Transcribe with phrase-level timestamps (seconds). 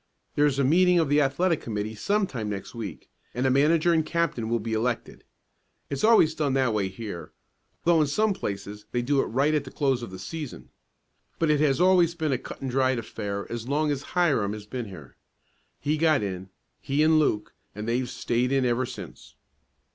[0.33, 3.93] "There is a meeting of the athletic committee some time next week, and a manager
[3.93, 5.23] and captain will be elected.
[5.91, 7.33] It's always done that way here,
[7.83, 10.71] though in some places they do it right at the close of the season.
[11.37, 14.65] But it has always been a cut and dried affair as long as Hiram has
[14.65, 15.17] been here.
[15.79, 16.49] He got in
[16.79, 19.35] he and Luke and they've stayed in ever since."